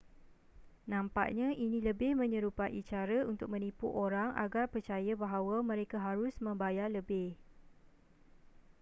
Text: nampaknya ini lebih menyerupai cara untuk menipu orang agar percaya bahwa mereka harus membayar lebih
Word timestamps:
nampaknya 0.91 1.49
ini 1.65 1.77
lebih 1.87 2.11
menyerupai 2.21 2.79
cara 2.91 3.19
untuk 3.31 3.47
menipu 3.53 3.85
orang 4.05 4.29
agar 4.45 4.65
percaya 4.73 5.13
bahwa 5.23 5.57
mereka 5.71 5.97
harus 6.07 6.33
membayar 6.45 6.87
lebih 6.97 7.27